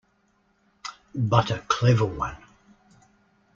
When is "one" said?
2.07-2.35